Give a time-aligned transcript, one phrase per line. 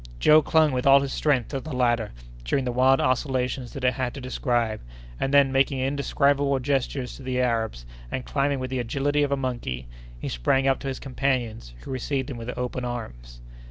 [0.19, 2.09] Joe clung with all his strength to the ladder
[2.43, 4.81] during the wide oscillations that it had to describe,
[5.19, 9.31] and then making an indescribable gesture to the Arabs, and climbing with the agility of
[9.31, 9.87] a monkey,
[10.19, 13.41] he sprang up to his companions, who received him with open arms.